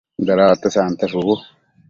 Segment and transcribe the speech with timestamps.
[0.27, 1.35] dada uate sante shubu